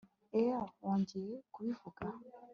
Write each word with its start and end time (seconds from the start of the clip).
ees 0.41 0.71
wongeye 0.83 1.35
kubivuga 1.53 2.05